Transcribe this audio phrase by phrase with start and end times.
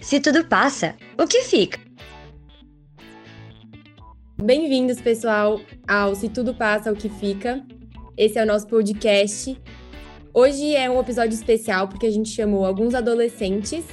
[0.00, 1.80] Se tudo passa, o que fica?
[4.40, 7.64] Bem-vindos, pessoal, ao Se Tudo Passa, o que fica.
[8.16, 9.60] Esse é o nosso podcast.
[10.32, 13.84] Hoje é um episódio especial porque a gente chamou alguns adolescentes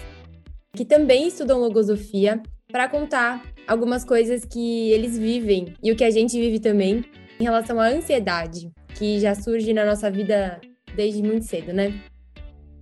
[0.76, 2.42] que também estudam logosofia
[2.72, 7.04] para contar algumas coisas que eles vivem e o que a gente vive também
[7.40, 10.62] em relação à ansiedade, que já surge na nossa vida
[10.96, 12.00] desde muito cedo, né?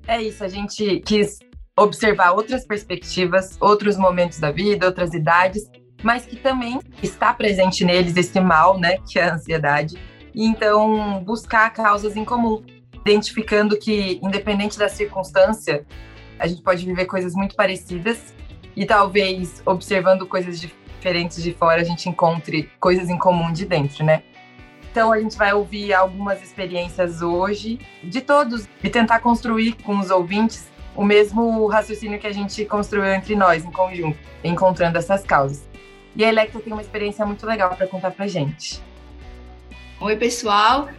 [0.08, 1.40] É isso, a gente quis
[1.78, 5.70] observar outras perspectivas, outros momentos da vida, outras idades,
[6.04, 9.98] mas que também está presente neles esse mal, né, que é a ansiedade.
[10.34, 15.86] E então buscar causas em comum, identificando que independente da circunstância,
[16.40, 18.34] a gente pode viver coisas muito parecidas
[18.76, 24.04] e talvez observando coisas diferentes de fora a gente encontre coisas em comum de dentro,
[24.04, 24.24] né?
[24.92, 30.12] Então a gente vai ouvir algumas experiências hoje de todos e tentar construir com os
[30.12, 35.68] ouvintes o mesmo raciocínio que a gente construiu entre nós, em conjunto, encontrando essas causas.
[36.16, 38.82] E a Electra tem uma experiência muito legal para contar para gente.
[40.00, 40.90] Oi, pessoal.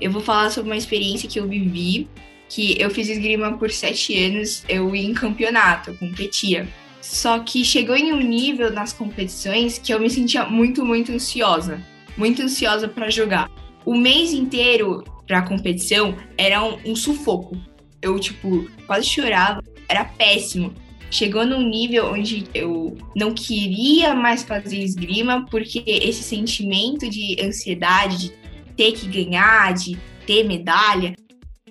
[0.00, 2.08] Eu vou falar sobre uma experiência que eu vivi,
[2.48, 6.68] que eu fiz esgrima por sete anos, eu ia em campeonato, eu competia.
[7.00, 11.80] Só que chegou em um nível nas competições que eu me sentia muito, muito ansiosa.
[12.16, 13.50] Muito ansiosa para jogar.
[13.84, 17.56] O mês inteiro para a competição era um, um sufoco
[18.02, 19.62] eu, tipo, quase chorava.
[19.88, 20.74] Era péssimo.
[21.10, 28.28] Chegou num nível onde eu não queria mais fazer esgrima, porque esse sentimento de ansiedade,
[28.28, 28.32] de
[28.76, 31.14] ter que ganhar, de ter medalha,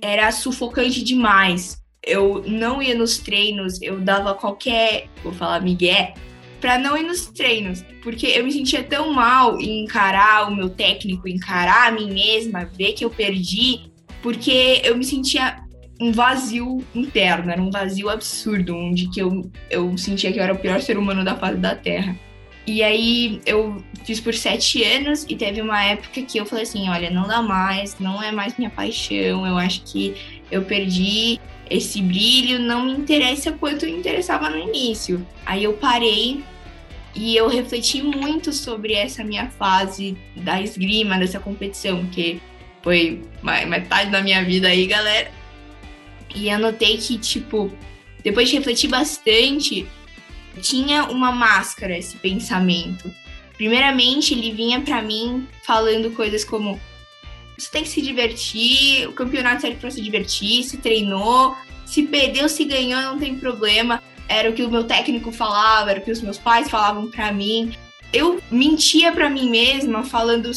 [0.01, 1.81] era sufocante demais.
[2.05, 6.13] Eu não ia nos treinos, eu dava qualquer, vou falar migué,
[6.59, 10.69] para não ir nos treinos, porque eu me sentia tão mal em encarar o meu
[10.69, 15.59] técnico, encarar a mim mesma, ver que eu perdi, porque eu me sentia
[16.01, 20.51] um vazio interno, era um vazio absurdo, onde que eu, eu sentia que eu era
[20.51, 22.17] o pior ser humano da face da Terra.
[22.65, 26.89] E aí eu fiz por sete anos e teve uma época que eu falei assim,
[26.89, 32.01] olha, não dá mais, não é mais minha paixão, eu acho que eu perdi esse
[32.01, 35.25] brilho, não me interessa quanto me interessava no início.
[35.45, 36.43] Aí eu parei
[37.13, 42.41] e eu refleti muito sobre essa minha fase da esgrima, dessa competição, que
[42.81, 43.21] foi
[43.67, 45.40] metade da minha vida aí, galera.
[46.35, 47.71] E anotei que, tipo,
[48.23, 49.87] depois de refletir bastante,
[50.61, 53.11] tinha uma máscara esse pensamento.
[53.55, 56.79] Primeiramente, ele vinha para mim falando coisas como:
[57.57, 61.55] você tem que se divertir, o campeonato serve para se divertir, se treinou,
[61.85, 64.01] se perdeu, se ganhou, não tem problema.
[64.27, 67.31] Era o que o meu técnico falava, era o que os meus pais falavam para
[67.31, 67.73] mim.
[68.13, 70.49] Eu mentia para mim mesma falando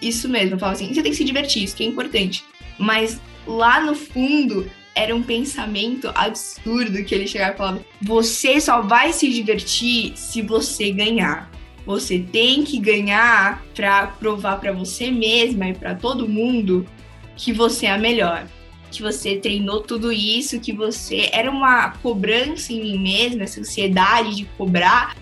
[0.00, 2.44] isso mesmo, eu falava assim: você tem que se divertir, isso que é importante.
[2.78, 8.82] Mas lá no fundo, era um pensamento absurdo que ele chegava e falava: você só
[8.82, 11.50] vai se divertir se você ganhar.
[11.84, 16.86] Você tem que ganhar para provar para você mesma e para todo mundo
[17.36, 18.46] que você é a melhor.
[18.90, 24.36] Que você treinou tudo isso, que você era uma cobrança em mim mesma, essa ansiedade
[24.36, 25.16] de cobrar,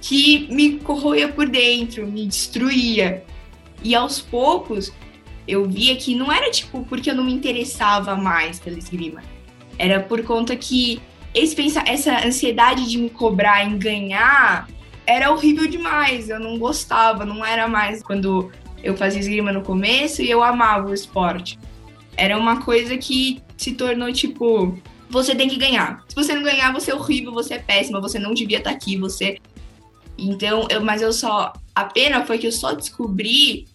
[0.00, 3.24] que me corroía por dentro, me destruía.
[3.82, 4.92] E aos poucos
[5.46, 9.22] eu via que não era tipo porque eu não me interessava mais pela esgrima.
[9.78, 11.00] Era por conta que
[11.34, 14.68] esse pensa, essa ansiedade de me cobrar em ganhar
[15.06, 16.28] era horrível demais.
[16.28, 18.50] Eu não gostava, não era mais quando
[18.82, 21.58] eu fazia esgrima no começo e eu amava o esporte.
[22.16, 24.76] Era uma coisa que se tornou tipo,
[25.08, 26.04] você tem que ganhar.
[26.08, 28.96] Se você não ganhar, você é horrível, você é péssima, você não devia estar aqui,
[28.96, 29.38] você
[30.16, 31.52] então, eu, mas eu só.
[31.74, 33.66] A pena foi que eu só descobri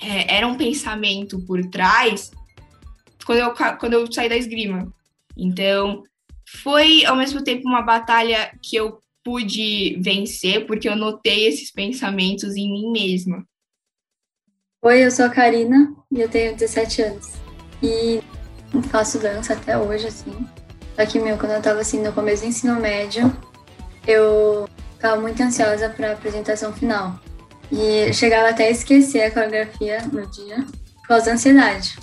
[0.00, 2.30] é, era um pensamento por trás
[3.24, 4.92] quando eu, quando eu saí da esgrima.
[5.36, 6.02] Então,
[6.62, 12.54] foi ao mesmo tempo uma batalha que eu pude vencer, porque eu notei esses pensamentos
[12.54, 13.44] em mim mesma.
[14.82, 17.32] Oi, eu sou a Karina e eu tenho 17 anos.
[17.82, 18.20] E
[18.90, 20.46] faço dança até hoje, assim.
[20.94, 23.34] Só que, meu, quando eu tava assim no começo do ensino médio,
[24.06, 27.18] eu ficava muito ansiosa para a apresentação final.
[27.74, 30.64] E eu chegava até a esquecer a coreografia no dia
[31.00, 31.98] por causa da ansiedade.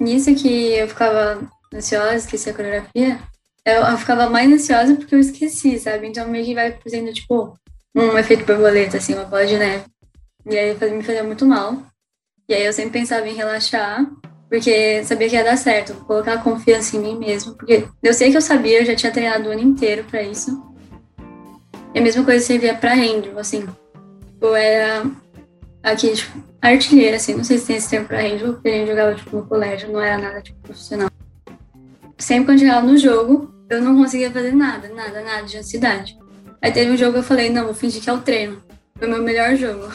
[0.00, 3.20] Nisso que eu ficava ansiosa, esqueci a coreografia,
[3.64, 6.08] eu, eu ficava mais ansiosa porque eu esqueci, sabe?
[6.08, 7.56] Então meio que vai fazendo, tipo,
[7.94, 9.84] um efeito borboleta, assim, uma bola de neve.
[10.44, 11.80] E aí me fazia muito mal.
[12.48, 14.04] E aí eu sempre pensava em relaxar,
[14.50, 18.36] porque sabia que ia dar certo, colocar confiança em mim mesmo, porque eu sei que
[18.36, 20.50] eu sabia, eu já tinha treinado o ano inteiro para isso.
[21.94, 23.66] E a mesma coisa servia para handball, assim
[24.40, 25.10] eu era
[25.82, 28.88] aqui, tipo, artilheira, assim, não sei se tem esse tempo pra handball, porque a gente
[28.88, 31.10] jogava, tipo, no colégio, não era nada, tipo, profissional.
[32.18, 36.18] Sempre quando chegava no jogo, eu não conseguia fazer nada, nada, nada de ansiedade.
[36.60, 38.62] Aí teve um jogo que eu falei, não, vou fingir que é o treino.
[38.98, 39.88] Foi o meu melhor jogo.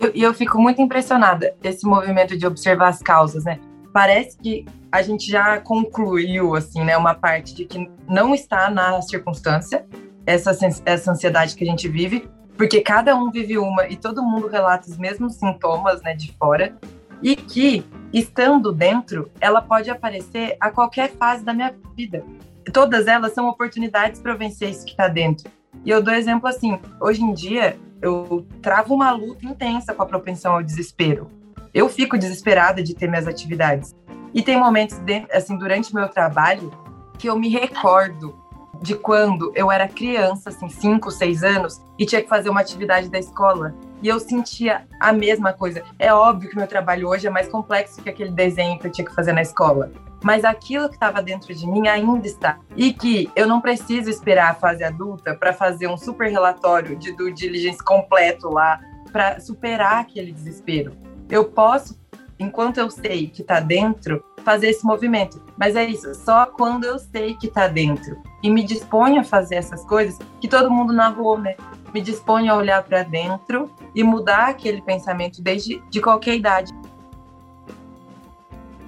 [0.00, 3.58] E eu, eu fico muito impressionada esse movimento de observar as causas, né?
[3.92, 9.00] Parece que a gente já concluiu, assim, né, uma parte de que não está na
[9.02, 9.84] circunstância
[10.26, 14.46] essa, essa ansiedade que a gente vive, porque cada um vive uma e todo mundo
[14.46, 16.76] relata os mesmos sintomas, né, de fora,
[17.22, 22.24] e que, estando dentro, ela pode aparecer a qualquer fase da minha vida.
[22.72, 25.50] Todas elas são oportunidades para vencer isso que está dentro.
[25.84, 30.06] E eu dou exemplo assim: hoje em dia, eu travo uma luta intensa com a
[30.06, 31.30] propensão ao desespero.
[31.72, 33.94] Eu fico desesperada de ter minhas atividades.
[34.34, 36.70] E tem momentos, de, assim, durante meu trabalho,
[37.18, 38.41] que eu me recordo
[38.82, 43.08] de quando eu era criança, assim, 5, 6 anos, e tinha que fazer uma atividade
[43.08, 43.74] da escola.
[44.02, 45.84] E eu sentia a mesma coisa.
[46.00, 49.06] É óbvio que meu trabalho hoje é mais complexo que aquele desenho que eu tinha
[49.06, 49.92] que fazer na escola.
[50.24, 52.58] Mas aquilo que estava dentro de mim ainda está.
[52.76, 57.12] E que eu não preciso esperar a fase adulta para fazer um super relatório de
[57.12, 58.80] due diligence completo lá,
[59.12, 60.96] para superar aquele desespero.
[61.30, 62.00] Eu posso,
[62.36, 65.40] enquanto eu sei que está dentro, fazer esse movimento.
[65.56, 69.56] Mas é isso, só quando eu sei que está dentro e me disponho a fazer
[69.56, 71.54] essas coisas que todo mundo narrou, né?
[71.94, 76.72] Me disponho a olhar para dentro e mudar aquele pensamento desde de qualquer idade.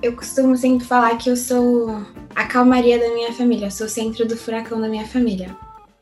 [0.03, 2.03] Eu costumo sempre falar que eu sou
[2.35, 5.55] a calmaria da minha família, eu sou o centro do furacão da minha família.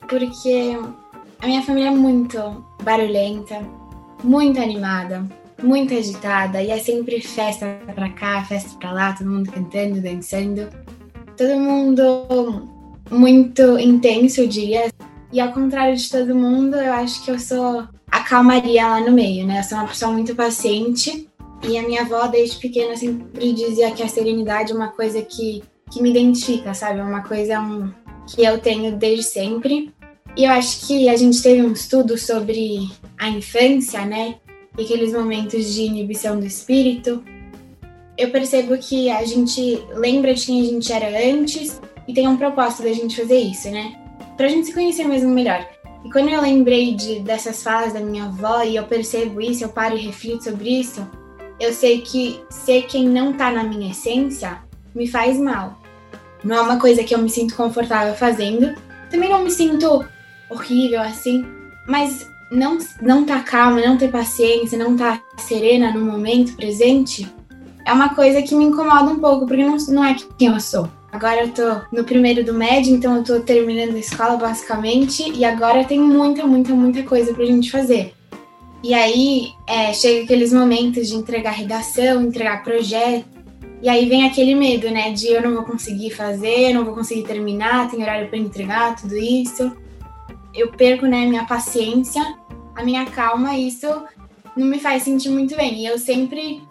[0.09, 0.77] Porque
[1.41, 3.61] a minha família é muito barulhenta,
[4.23, 5.25] muito animada,
[5.63, 10.69] muito agitada e é sempre festa pra cá, festa pra lá, todo mundo cantando, dançando.
[11.37, 12.72] Todo mundo
[13.13, 14.91] muito intenso, eu diria.
[15.33, 19.13] E ao contrário de todo mundo, eu acho que eu sou a calmaria lá no
[19.13, 19.61] meio, né?
[19.61, 21.29] Eu sou uma pessoa muito paciente.
[21.67, 25.63] E a minha avó, desde pequena, sempre dizia que a serenidade é uma coisa que,
[25.91, 26.99] que me identifica, sabe?
[26.99, 27.91] É uma coisa um,
[28.27, 29.93] que eu tenho desde sempre.
[30.37, 32.89] E eu acho que a gente teve um estudo sobre
[33.19, 34.37] a infância, né?
[34.79, 37.23] e aqueles momentos de inibição do espírito,
[38.17, 42.37] eu percebo que a gente lembra de quem a gente era antes e tem um
[42.37, 43.95] propósito da gente fazer isso, né?
[44.37, 45.67] Pra gente se conhecer mesmo melhor.
[46.05, 49.69] E quando eu lembrei de, dessas falas da minha avó e eu percebo isso, eu
[49.69, 51.07] paro e reflito sobre isso,
[51.61, 54.59] eu sei que ser quem não tá na minha essência
[54.95, 55.79] me faz mal.
[56.43, 58.75] Não é uma coisa que eu me sinto confortável fazendo.
[59.11, 60.05] Também não me sinto
[60.51, 61.47] horrível assim,
[61.87, 67.33] mas não, não tá calma, não ter paciência, não tá serena no momento presente,
[67.85, 70.89] é uma coisa que me incomoda um pouco, porque não, não é quem eu sou.
[71.13, 75.45] Agora eu tô no primeiro do médio, então eu tô terminando a escola basicamente, e
[75.45, 78.15] agora tem muita, muita, muita coisa pra gente fazer.
[78.83, 83.27] E aí é, chega aqueles momentos de entregar redação, entregar projeto,
[83.83, 87.25] e aí vem aquele medo, né, de eu não vou conseguir fazer, não vou conseguir
[87.25, 89.77] terminar, tem horário para entregar, tudo isso.
[90.55, 92.23] Eu perco, né, minha paciência
[92.75, 93.87] a minha calma, isso
[94.57, 95.81] não me faz sentir muito bem.
[95.81, 96.63] E eu sempre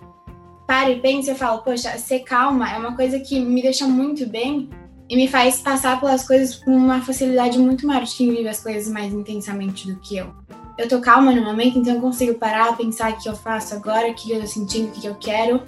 [0.72, 4.26] paro e penso e falo, poxa, ser calma é uma coisa que me deixa muito
[4.26, 4.70] bem
[5.10, 8.64] e me faz passar pelas coisas com uma facilidade muito maior de quem vive as
[8.64, 10.34] coisas mais intensamente do que eu.
[10.78, 14.10] Eu tô calma no momento, então eu consigo parar, pensar o que eu faço agora,
[14.10, 15.62] o que eu tô sentindo, o que eu quero.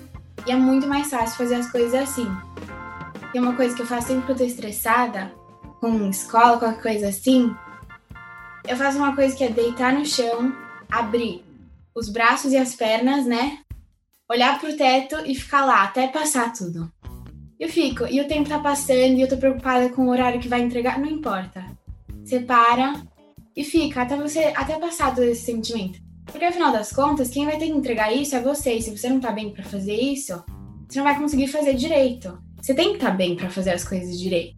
[0.48, 2.26] E é muito mais fácil fazer as coisas assim.
[3.34, 5.34] E uma coisa que eu faço sempre que eu tô estressada,
[5.82, 7.54] com escola, qualquer coisa assim,
[8.66, 10.56] eu faço uma coisa que é deitar no chão,
[10.90, 11.44] abrir
[11.94, 13.58] os braços e as pernas, né?
[14.30, 16.92] Olhar pro teto e ficar lá até passar tudo.
[17.60, 20.48] Eu fico, e o tempo tá passando e eu tô preocupada com o horário que
[20.48, 21.66] vai entregar, não importa.
[22.24, 23.02] Você para
[23.56, 26.00] e fica até você até passar todo esse sentimento.
[26.26, 28.74] Porque afinal das contas, quem vai ter que entregar isso é você.
[28.74, 30.44] E se você não tá bem para fazer isso,
[30.88, 32.38] você não vai conseguir fazer direito.
[32.62, 34.56] Você tem que estar tá bem para fazer as coisas direito.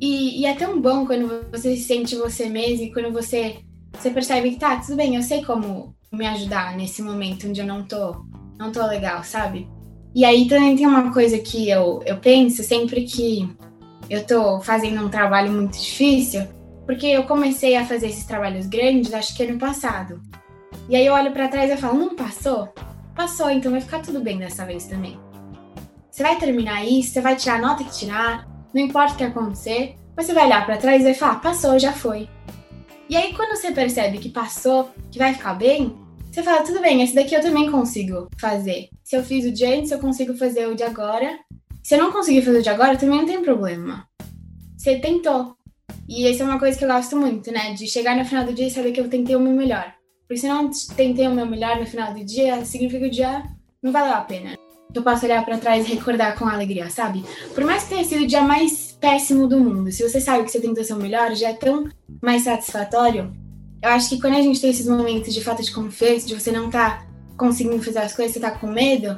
[0.00, 3.58] E, e, é tão bom quando você se sente você mesmo e quando você,
[3.92, 7.66] você percebe que tá, tudo bem, eu sei como me ajudar nesse momento onde eu
[7.66, 8.24] não tô,
[8.58, 9.68] não tô legal, sabe?
[10.14, 13.48] E aí também tem uma coisa que eu, eu penso sempre que
[14.08, 16.46] eu tô fazendo um trabalho muito difícil,
[16.86, 20.22] porque eu comecei a fazer esses trabalhos grandes, acho que ano passado.
[20.88, 22.72] E aí eu olho para trás e falo, não passou?
[23.14, 25.18] Passou, então vai ficar tudo bem dessa vez também.
[26.10, 29.24] Você vai terminar isso, você vai tirar a nota que tirar, não importa o que
[29.24, 32.28] acontecer, você vai olhar para trás e vai falar, passou, já foi.
[33.08, 35.94] E aí quando você percebe que passou, que vai ficar bem,
[36.36, 38.90] você fala, tudo bem, esse daqui eu também consigo fazer.
[39.02, 41.38] Se eu fiz o de antes, eu consigo fazer o de agora.
[41.82, 44.06] Se eu não conseguir fazer o de agora, também não tem problema.
[44.76, 45.56] Você tentou.
[46.06, 47.72] E isso é uma coisa que eu gosto muito, né?
[47.72, 49.94] De chegar no final do dia e saber que eu tentei o meu melhor.
[50.28, 53.10] Porque se eu não tentei o meu melhor no final do dia, significa que o
[53.10, 53.42] dia
[53.82, 54.58] não valeu a pena
[54.94, 57.22] eu posso olhar para trás e recordar com alegria, sabe?
[57.54, 59.92] Por mais que tenha sido o dia mais péssimo do mundo.
[59.92, 61.86] Se você sabe que você tenta ser o melhor, já é tão
[62.22, 63.30] mais satisfatório.
[63.82, 66.50] Eu acho que quando a gente tem esses momentos de falta de confiança, de você
[66.50, 67.06] não tá
[67.36, 69.16] conseguindo fazer as coisas, você tá com medo,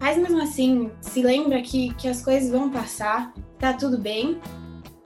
[0.00, 4.38] mas mesmo assim, se lembra que, que as coisas vão passar, tá tudo bem.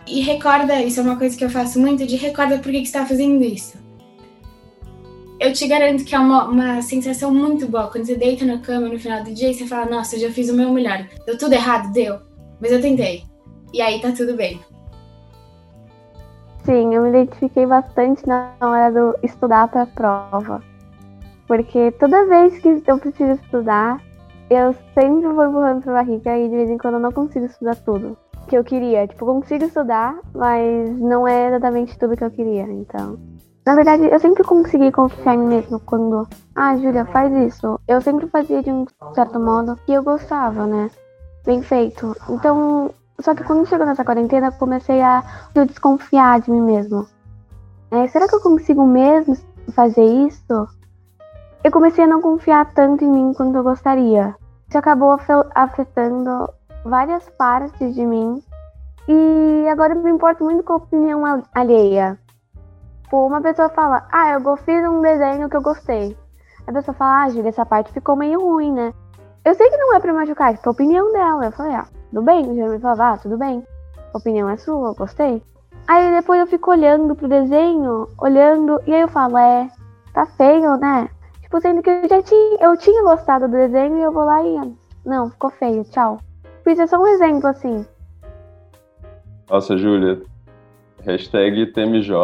[0.06, 2.86] E recorda, isso é uma coisa que eu faço muito, de recorda por que, que
[2.86, 3.80] você tá fazendo isso.
[5.38, 7.88] Eu te garanto que é uma, uma sensação muito boa.
[7.88, 10.30] Quando você deita na cama no final do dia e você fala, nossa, eu já
[10.30, 11.08] fiz o meu melhor.
[11.26, 11.92] Deu tudo errado?
[11.92, 12.20] Deu.
[12.60, 13.24] Mas eu tentei.
[13.72, 14.60] E aí tá tudo bem.
[16.64, 20.62] Sim, eu me identifiquei bastante na hora do estudar para a prova.
[21.48, 24.00] Porque toda vez que eu preciso estudar,
[24.48, 27.74] eu sempre vou empurrando pra barriga e de vez em quando eu não consigo estudar
[27.76, 28.16] tudo
[28.48, 29.06] que eu queria.
[29.06, 32.62] Tipo, consigo estudar, mas não é exatamente tudo que eu queria.
[32.62, 33.18] Então,
[33.66, 37.78] na verdade, eu sempre consegui confiar em mim mesmo quando, ah, Júlia, faz isso.
[37.88, 40.90] Eu sempre fazia de um certo modo que eu gostava, né?
[41.44, 42.16] Bem feito.
[42.28, 42.90] Então,
[43.20, 45.22] só que quando chegou nessa quarentena, eu comecei a
[45.66, 47.06] desconfiar de mim mesmo.
[47.90, 49.36] É, será que eu consigo mesmo
[49.74, 50.68] fazer isso?
[51.62, 54.34] Eu comecei a não confiar tanto em mim quanto eu gostaria.
[54.68, 55.16] Isso acabou
[55.54, 56.48] afetando
[56.84, 58.42] várias partes de mim.
[59.06, 62.18] E agora eu me importo muito com a opinião alheia.
[63.02, 66.16] Tipo, uma pessoa fala, ah, eu fiz um desenho que eu gostei.
[66.66, 68.94] A pessoa fala, ah, Júlia, essa parte ficou meio ruim, né?
[69.44, 71.44] Eu sei que não é pra machucar, é a opinião dela.
[71.44, 72.46] Eu falei, ah, tudo bem.
[72.46, 73.64] O Jeremy falava, ah, tudo bem.
[74.12, 75.42] Opinião é sua, gostei.
[75.88, 79.68] Aí depois eu fico olhando pro desenho, olhando, e aí eu falo, é,
[80.12, 81.08] tá feio, né?
[81.40, 84.42] Tipo, sendo que eu já tinha, eu tinha gostado do desenho e eu vou lá
[84.42, 84.74] e.
[85.04, 86.20] Não, ficou feio, tchau.
[86.66, 87.84] Isso é só um exemplo, assim.
[89.50, 90.22] Nossa, Júlia,
[91.04, 92.14] hashtag TMJ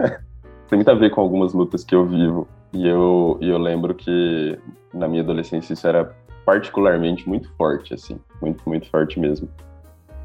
[0.68, 2.48] tem muito a ver com algumas lutas que eu vivo.
[2.72, 4.58] E eu, e eu lembro que
[4.94, 9.48] na minha adolescência isso era particularmente muito forte, assim, muito, muito forte mesmo.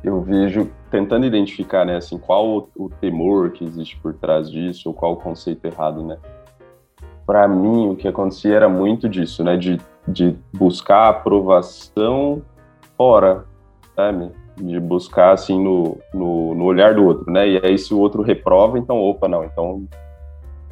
[0.03, 4.89] Eu vejo, tentando identificar, né, assim, qual o, o temor que existe por trás disso,
[4.89, 6.17] ou qual o conceito errado, né?
[7.25, 12.41] Para mim, o que acontecia era muito disso, né, de, de buscar aprovação
[12.95, 13.45] fora,
[13.95, 14.31] sabe?
[14.55, 17.47] De buscar, assim, no, no, no, olhar do outro, né?
[17.47, 19.87] E aí, se o outro reprova, então, opa, não, então...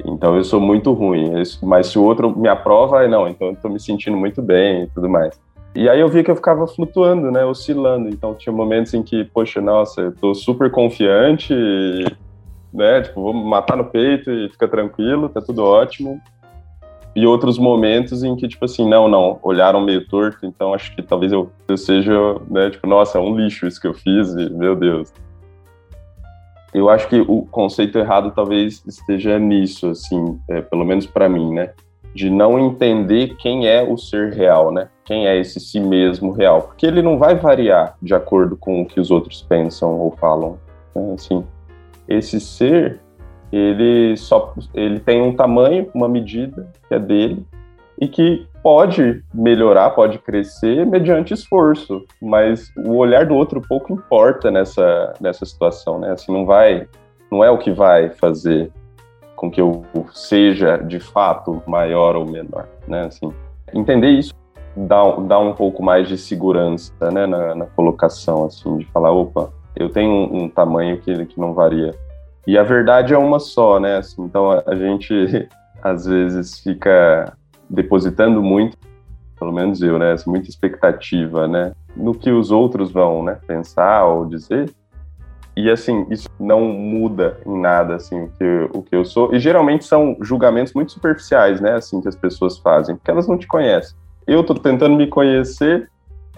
[0.04, 1.32] Então, eu sou muito ruim.
[1.62, 4.86] Mas se o outro me aprova, não, então eu tô me sentindo muito bem e
[4.88, 5.38] tudo mais.
[5.74, 7.44] E aí eu vi que eu ficava flutuando, né?
[7.44, 8.08] Oscilando.
[8.08, 11.54] Então, tinha momentos em que, poxa, nossa, eu tô super confiante,
[12.72, 13.02] né?
[13.02, 16.20] Tipo, vou matar no peito e fica tranquilo, tá tudo ótimo
[17.16, 21.02] e outros momentos em que, tipo assim, não, não, olharam meio torto, então acho que
[21.02, 22.12] talvez eu, eu seja,
[22.46, 25.10] né, tipo, nossa, é um lixo isso que eu fiz, e, meu Deus.
[26.76, 31.54] Eu acho que o conceito errado talvez esteja nisso, assim, é, pelo menos para mim,
[31.54, 31.70] né?
[32.14, 34.90] De não entender quem é o ser real, né?
[35.02, 36.60] Quem é esse si mesmo real.
[36.60, 40.58] Porque ele não vai variar de acordo com o que os outros pensam ou falam.
[40.94, 41.14] Né?
[41.14, 41.42] Assim,
[42.06, 43.00] esse ser,
[43.50, 47.46] ele só ele tem um tamanho, uma medida que é dele
[47.98, 54.50] e que pode melhorar, pode crescer mediante esforço, mas o olhar do outro pouco importa
[54.50, 56.12] nessa nessa situação, né?
[56.12, 56.86] Assim não vai,
[57.30, 58.70] não é o que vai fazer
[59.34, 63.06] com que eu seja de fato maior ou menor, né?
[63.06, 63.32] Assim,
[63.72, 64.34] entender isso
[64.76, 69.50] dá, dá um pouco mais de segurança, né, na, na colocação, assim, de falar, opa,
[69.74, 71.94] eu tenho um, um tamanho que, que não varia
[72.46, 73.96] e a verdade é uma só, né?
[73.96, 75.48] Assim, então a, a gente
[75.82, 77.36] às vezes fica
[77.68, 78.76] depositando muito,
[79.38, 80.14] pelo menos eu, né?
[80.26, 81.72] Muita expectativa, né?
[81.94, 83.38] No que os outros vão, né?
[83.46, 84.70] Pensar ou dizer.
[85.56, 89.34] E assim, isso não muda em nada, assim, o que, o que eu sou.
[89.34, 91.72] E geralmente são julgamentos muito superficiais, né?
[91.72, 93.96] Assim, que as pessoas fazem, porque elas não te conhecem.
[94.26, 95.88] Eu tô tentando me conhecer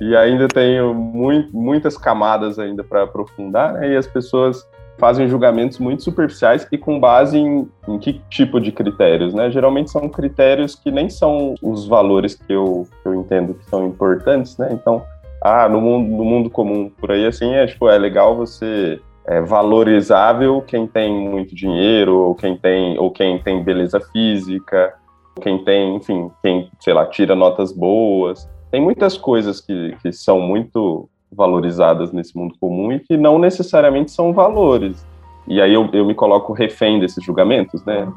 [0.00, 3.92] e ainda tenho muito, muitas camadas ainda para aprofundar, né?
[3.92, 8.72] E as pessoas fazem julgamentos muito superficiais e com base em, em, que tipo de
[8.72, 9.50] critérios, né?
[9.50, 13.86] Geralmente são critérios que nem são os valores que eu, que eu entendo que são
[13.86, 14.68] importantes, né?
[14.72, 15.02] Então,
[15.42, 19.42] ah, no mundo, no mundo comum por aí, assim, é, tipo, é legal você é
[19.42, 24.94] valorizável quem tem muito dinheiro, ou quem tem, ou quem tem beleza física,
[25.42, 28.48] quem tem, enfim, quem, sei lá, tira notas boas.
[28.70, 34.10] Tem muitas coisas que, que são muito valorizadas nesse mundo comum e que não necessariamente
[34.10, 35.06] são valores.
[35.46, 38.10] E aí eu, eu me coloco refém desses julgamentos, né?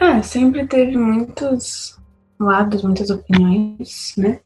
[0.00, 1.98] É, sempre teve muitos
[2.38, 4.40] lados, muitas opiniões, né?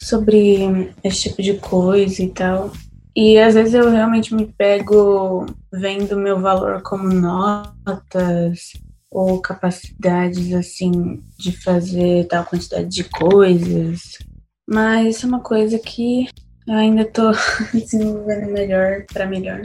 [0.00, 2.70] Sobre esse tipo de coisa e tal.
[3.16, 8.72] E às vezes eu realmente me pego vendo meu valor como notas
[9.10, 14.18] ou capacidades, assim, de fazer tal quantidade de coisas
[14.66, 16.28] mas isso é uma coisa que
[16.66, 17.30] Eu ainda tô
[17.72, 19.62] desenvolvendo melhor para melhor.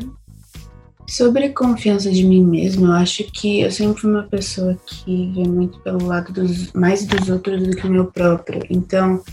[1.08, 5.48] Sobre confiança de mim mesma, eu acho que eu sempre fui uma pessoa que vê
[5.48, 8.62] muito pelo lado dos mais dos outros do que o meu próprio.
[8.70, 9.24] Então,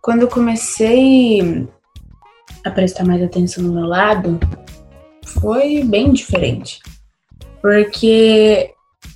[0.00, 1.68] quando eu comecei
[2.64, 4.38] a prestar mais atenção no meu lado,
[5.26, 6.80] foi bem diferente.
[7.60, 8.72] Porque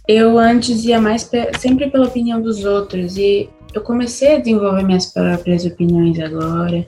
[0.07, 5.07] eu antes ia mais sempre pela opinião dos outros e eu comecei a desenvolver minhas
[5.07, 6.87] próprias opiniões agora,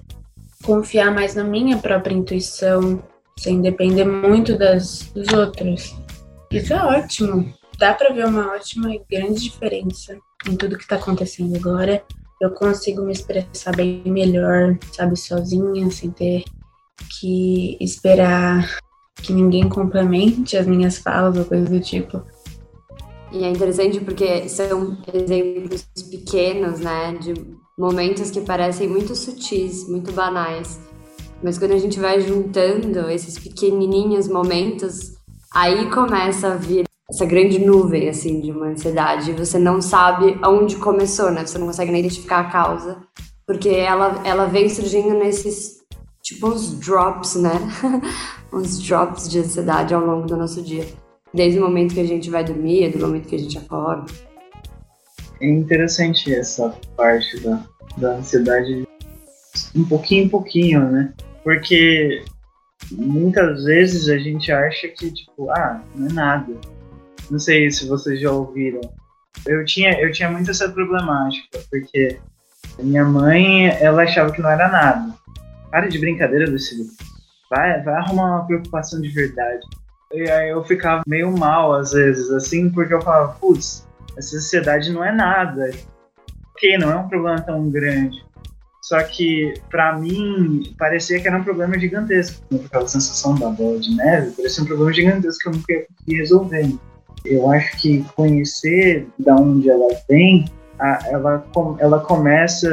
[0.64, 3.02] confiar mais na minha própria intuição,
[3.38, 5.94] sem depender muito das, dos outros.
[6.50, 7.54] Isso é ótimo.
[7.78, 10.18] Dá para ver uma ótima e grande diferença
[10.49, 12.02] em tudo que está acontecendo agora.
[12.40, 16.42] Eu consigo me expressar bem melhor, sabe, sozinha, sem ter
[17.20, 18.68] que esperar
[19.14, 22.23] que ninguém complemente as minhas falas ou coisa do tipo.
[23.32, 27.34] E é interessante porque são exemplos pequenos, né, de
[27.78, 30.80] momentos que parecem muito sutis, muito banais.
[31.42, 35.12] Mas quando a gente vai juntando esses pequenininhos momentos,
[35.54, 39.32] aí começa a vir essa grande nuvem, assim, de uma ansiedade.
[39.32, 41.44] Você não sabe aonde começou, né?
[41.44, 43.02] Você não consegue nem identificar a causa.
[43.46, 45.78] Porque ela, ela vem surgindo nesses,
[46.22, 47.52] tipo, uns drops, né?
[48.52, 50.87] uns drops de ansiedade ao longo do nosso dia.
[51.32, 54.06] Desde o momento que a gente vai dormir, do momento que a gente acorda.
[55.40, 57.64] É interessante essa parte da,
[57.96, 58.87] da ansiedade,
[59.75, 61.12] um pouquinho em pouquinho, né?
[61.42, 62.22] Porque
[62.90, 66.52] muitas vezes a gente acha que, tipo, ah, não é nada.
[67.30, 68.80] Não sei se vocês já ouviram.
[69.46, 72.18] Eu tinha, eu tinha muito essa problemática, porque
[72.78, 75.14] minha mãe, ela achava que não era nada.
[75.70, 76.87] Para de brincadeira, Lucílio.
[77.49, 79.60] Vai, vai arrumar uma preocupação de verdade.
[80.12, 83.87] E aí eu ficava meio mal, às vezes, assim, porque eu falava, putz,
[84.17, 85.71] essa sociedade não é nada.
[86.50, 88.23] Ok, não é um problema tão grande.
[88.83, 92.43] Só que, para mim, parecia que era um problema gigantesco.
[92.67, 95.73] Aquela sensação da bola de neve parecia um problema gigantesco que eu nunca
[96.09, 96.75] ia resolver.
[97.25, 100.46] Eu acho que conhecer da onde ela vem,
[100.79, 101.46] ela,
[101.79, 102.68] ela começa,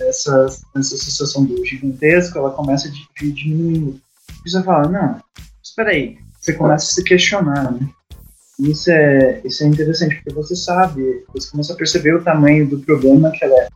[0.00, 2.90] essa, essa sensação do gigantesco, ela começa a
[3.22, 4.02] diminuir.
[4.44, 5.20] Você fala, não,
[5.62, 6.18] espera aí.
[6.44, 7.88] Você começa a se questionar, né?
[8.60, 12.78] Isso é, isso é interessante, porque você sabe, você começa a perceber o tamanho do
[12.80, 13.68] problema que ela é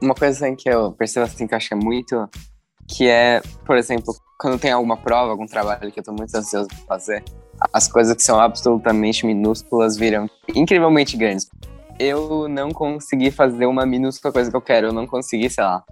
[0.00, 2.28] uma coisa assim, que eu percebo assim que eu acho que é muito
[2.88, 6.68] que é, por exemplo, quando tem alguma prova, algum trabalho que eu tô muito ansioso
[6.68, 7.22] para fazer,
[7.72, 11.46] as coisas que são absolutamente minúsculas viram incrivelmente grandes.
[11.98, 15.84] Eu não consegui fazer uma minúscula coisa que eu quero, eu não consegui, sei lá,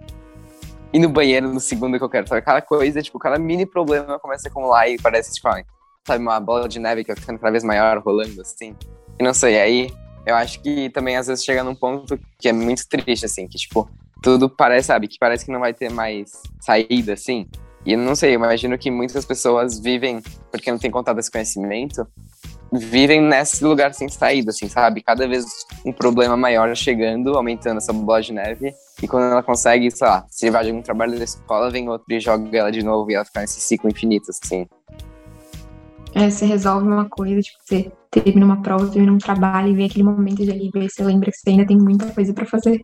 [0.93, 2.27] ir no banheiro no segundo que eu quero.
[2.27, 2.39] Sabe?
[2.39, 5.47] Aquela coisa, tipo, cada mini problema começa a acumular e parece, tipo,
[6.05, 8.75] sabe, uma bola de neve que vai ficando cada vez maior, rolando assim.
[9.19, 9.93] E não sei, aí
[10.25, 13.57] eu acho que também às vezes chega num ponto que é muito triste, assim, que
[13.57, 13.89] tipo,
[14.21, 17.47] tudo parece, sabe, que parece que não vai ter mais saída, assim.
[17.85, 22.05] E não sei, eu imagino que muitas pessoas vivem, porque não tem contado esse conhecimento,
[22.71, 25.01] vivem nesse lugar sem saída, assim, sabe?
[25.01, 25.45] Cada vez
[25.85, 28.73] um problema maior chegando, aumentando essa bola de neve.
[29.01, 32.05] E quando ela consegue, sei lá, se vai de algum trabalho da escola, vem outro
[32.09, 34.65] e joga ela de novo e ela fica nesse ciclo infinito, assim.
[36.13, 39.85] É, você resolve uma coisa, tipo, você termina uma prova, termina um trabalho e vem
[39.85, 42.81] aquele momento de alívio, e você lembra que você ainda tem muita coisa para fazer.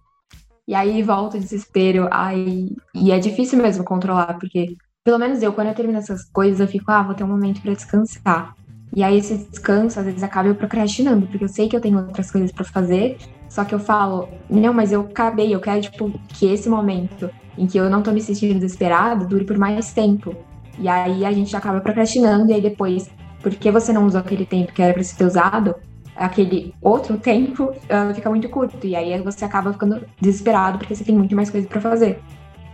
[0.68, 2.76] E aí volta o desespero, aí...
[2.94, 6.68] e é difícil mesmo controlar, porque, pelo menos eu, quando eu termino essas coisas, eu
[6.68, 8.54] fico, ah, vou ter um momento para descansar.
[8.96, 11.98] E aí esse descanso, às vezes, acaba eu procrastinando, porque eu sei que eu tenho
[11.98, 13.18] outras coisas para fazer,
[13.50, 17.68] só que eu falo, não, mas eu acabei, eu quero, tipo, que esse momento em
[17.68, 20.36] que eu não tô me sentindo desesperada dure por mais tempo.
[20.80, 23.10] E aí a gente acaba procrastinando, e aí depois
[23.42, 25.76] porque você não usou aquele tempo que era para ser usado,
[26.16, 28.86] aquele outro tempo uh, fica muito curto.
[28.86, 32.20] E aí você acaba ficando desesperado porque você tem muito mais coisa para fazer.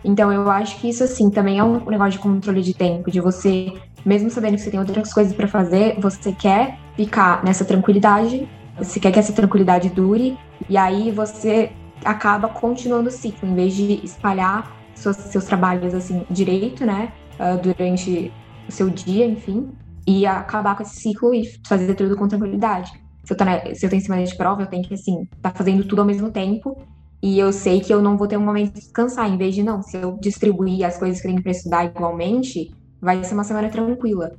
[0.04, 3.22] Então eu acho que isso, assim, também é um negócio de controle de tempo, de
[3.22, 3.74] você,
[4.06, 9.00] mesmo sabendo que você tem outras coisas para fazer, você quer ficar nessa tranquilidade, você
[9.00, 10.38] quer que essa tranquilidade dure,
[10.70, 11.72] e aí você
[12.04, 17.58] acaba continuando o ciclo, em vez de espalhar seus, seus trabalhos, assim, direito, né, uh,
[17.62, 18.32] durante
[18.68, 19.72] o seu dia, enfim,
[20.06, 22.92] e acabar com esse ciclo e fazer tudo com tranquilidade.
[23.24, 25.86] Se eu, tô, se eu tenho semana de prova, eu tenho que, assim, tá fazendo
[25.86, 26.78] tudo ao mesmo tempo
[27.22, 29.64] e eu sei que eu não vou ter um momento de descansar, em vez de
[29.64, 33.44] não, se eu distribuir as coisas que eu tenho para estudar igualmente, vai ser uma
[33.44, 34.32] semana tranquila.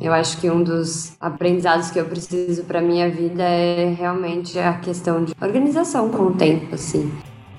[0.00, 4.74] Eu acho que um dos aprendizados que eu preciso para minha vida é realmente a
[4.74, 7.12] questão de organização com o tempo, assim.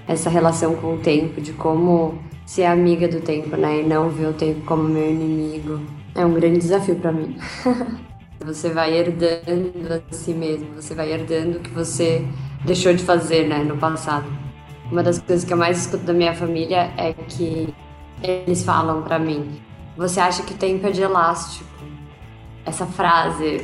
[0.06, 3.80] Essa relação com o tempo, de como ser amiga do tempo, né?
[3.80, 5.80] E não ver o tempo como meu inimigo.
[6.14, 7.38] É um grande desafio para mim.
[8.44, 12.28] você vai herdando a si mesmo, você vai herdando o que você
[12.66, 14.26] deixou de fazer, né, no passado.
[14.92, 17.74] uma das coisas que eu mais escuto da minha família é que
[18.22, 19.62] eles falam para mim:
[19.96, 21.70] Você acha que o tempo é de elástico?
[22.66, 23.58] Essa frase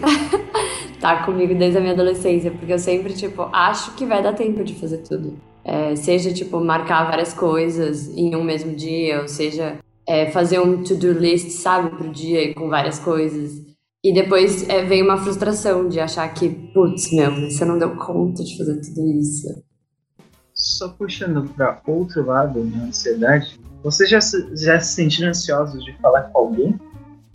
[1.00, 4.64] tá comigo desde a minha adolescência, porque eu sempre, tipo, acho que vai dar tempo
[4.64, 5.40] de fazer tudo.
[5.64, 10.84] É, seja, tipo, marcar várias coisas em um mesmo dia, ou seja, é, fazer um
[10.84, 13.62] to-do list, sabe, pro dia com várias coisas.
[14.04, 18.44] E depois é, vem uma frustração de achar que, putz, meu, você não deu conta
[18.44, 19.48] de fazer tudo isso.
[20.54, 25.94] Só puxando para outro lado da ansiedade, vocês já se, já se sentiram ansiosos de
[25.98, 26.80] falar com alguém?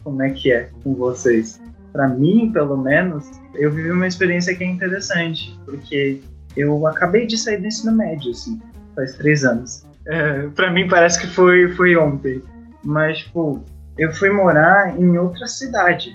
[0.03, 1.61] Como é que é com vocês?
[1.93, 6.21] Para mim, pelo menos, eu vivi uma experiência que é interessante, porque
[6.57, 8.61] eu acabei de sair do ensino médio, assim,
[8.95, 9.87] faz três anos.
[10.07, 12.43] É, para mim parece que foi, foi ontem,
[12.83, 13.65] mas, tipo,
[13.97, 16.15] eu fui morar em outra cidade,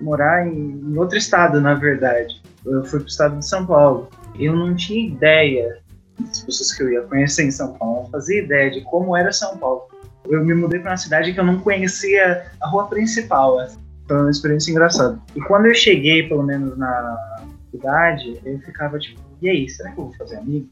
[0.00, 2.40] morar em, em outro estado, na verdade.
[2.64, 4.08] Eu fui pro estado de São Paulo.
[4.38, 5.78] Eu não tinha ideia
[6.24, 9.32] as pessoas que eu ia conhecer em São Paulo, não fazia ideia de como era
[9.32, 9.82] São Paulo.
[10.28, 13.58] Eu me mudei para uma cidade que eu não conhecia a rua principal.
[13.58, 13.78] Assim.
[14.06, 15.18] Foi uma experiência engraçada.
[15.34, 20.00] E quando eu cheguei, pelo menos na cidade, eu ficava tipo, e aí, será que
[20.00, 20.68] eu vou fazer amigo?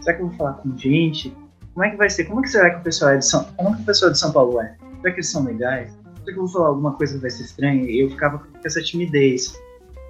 [0.00, 1.34] Será que eu vou falar com gente?
[1.72, 2.24] Como é que vai ser?
[2.24, 4.18] Como é que será que o pessoal é de São, como que o pessoal de
[4.18, 4.76] São Paulo é?
[5.00, 5.90] Será que eles são legais?
[5.90, 7.84] Será que eu vou falar alguma coisa que vai ser estranha?
[7.84, 9.58] E eu ficava com essa timidez.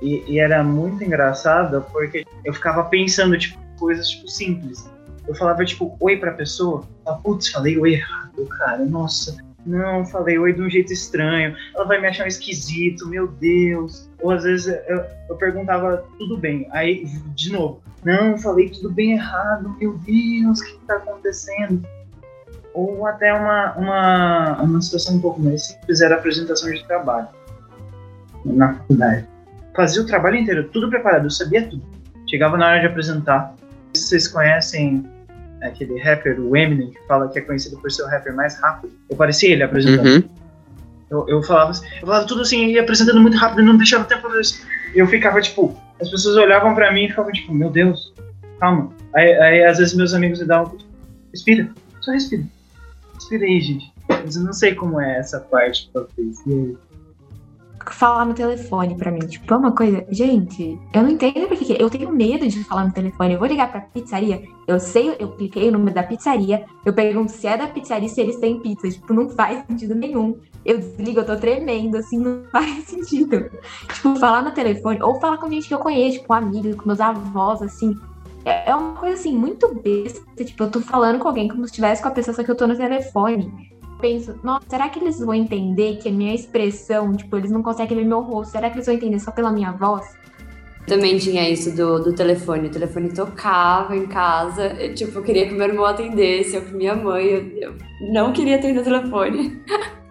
[0.00, 4.88] E, e era muito engraçado porque eu ficava pensando, tipo, coisas, tipo, simples.
[5.26, 6.84] Eu falava, tipo, oi pra pessoa.
[7.04, 8.84] Ah, putz, falei oi errado, cara.
[8.84, 11.56] Nossa, não, falei oi de um jeito estranho.
[11.74, 14.08] Ela vai me achar um esquisito, meu Deus.
[14.20, 16.68] Ou às vezes eu, eu perguntava, tudo bem.
[16.70, 21.84] Aí, de novo, não, falei tudo bem errado, meu Deus, o que, que tá acontecendo?
[22.72, 27.28] Ou até uma, uma, uma situação um pouco mais simples era apresentação de trabalho
[28.44, 29.26] na faculdade.
[29.74, 31.82] Fazia o trabalho inteiro, tudo preparado, eu sabia tudo.
[32.28, 33.54] Chegava na hora de apresentar,
[34.02, 35.04] se vocês conhecem
[35.62, 38.92] aquele rapper, o Eminem, que fala que é conhecido por ser o rapper mais rápido,
[39.08, 40.06] eu parecia ele apresentando.
[40.06, 40.28] Uhum.
[41.10, 44.28] Eu, eu, falava, eu falava tudo assim, ia apresentando muito rápido e não deixava tempo
[44.28, 44.66] pra isso.
[44.94, 48.12] E eu ficava, tipo, as pessoas olhavam pra mim e ficavam, tipo, meu Deus,
[48.58, 48.92] calma.
[49.14, 50.76] Aí, aí às vezes meus amigos me davam,
[51.30, 51.68] respira,
[52.00, 52.44] só respira.
[53.14, 53.92] Respira aí, gente.
[54.08, 56.38] Mas eu não sei como é essa parte pra vocês.
[56.46, 56.76] E aí?
[57.90, 59.20] Falar no telefone para mim.
[59.20, 60.04] Tipo, é uma coisa.
[60.10, 63.34] Gente, eu não entendo porque eu tenho medo de falar no telefone.
[63.34, 67.32] Eu vou ligar pra pizzaria, eu sei, eu cliquei o número da pizzaria, eu pergunto
[67.32, 68.88] se é da pizzaria se eles têm pizza.
[68.88, 70.36] Tipo, não faz sentido nenhum.
[70.64, 73.50] Eu desligo, eu tô tremendo, assim, não faz sentido.
[73.92, 77.00] Tipo, falar no telefone, ou falar com gente que eu conheço, tipo, amigo, com meus
[77.00, 77.96] avós, assim.
[78.44, 80.44] É, é uma coisa assim, muito besta.
[80.44, 82.56] Tipo, eu tô falando com alguém como se estivesse com a pessoa, só que eu
[82.56, 83.71] tô no telefone
[84.02, 87.96] penso, nossa, será que eles vão entender que a minha expressão, tipo, eles não conseguem
[87.96, 88.50] ver meu rosto?
[88.50, 90.04] Será que eles vão entender só pela minha voz?
[90.86, 92.66] Também tinha isso do, do telefone.
[92.66, 94.66] O telefone tocava em casa.
[94.78, 97.24] Eu, tipo, eu queria que meu irmão atendesse, eu que minha mãe.
[97.24, 97.74] Eu, eu
[98.12, 99.62] não queria atender o telefone.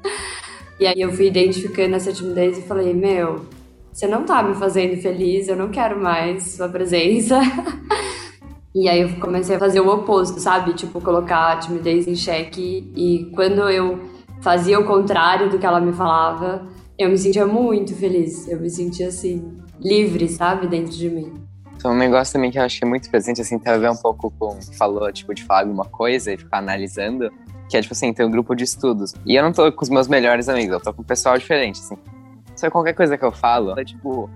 [0.79, 3.45] e aí eu fui identificando essa timidez e falei, meu,
[3.91, 7.37] você não tá me fazendo feliz, eu não quero mais sua presença.
[8.73, 10.73] E aí eu comecei a fazer o oposto, sabe?
[10.73, 12.91] Tipo, colocar a timidez em xeque.
[12.95, 13.99] E quando eu
[14.41, 18.47] fazia o contrário do que ela me falava, eu me sentia muito feliz.
[18.47, 20.67] Eu me sentia assim, livre, sabe?
[20.67, 21.33] Dentro de mim.
[21.75, 24.31] Então, um negócio também que eu achei muito presente, assim, tem a ver um pouco
[24.37, 27.31] com falou, tipo, de falar alguma coisa e ficar analisando,
[27.67, 29.15] que é, tipo assim, ter um grupo de estudos.
[29.25, 31.97] E eu não tô com os meus melhores amigos, eu tô com pessoal diferente, assim.
[32.55, 34.29] Só que qualquer coisa que eu falo, é tipo,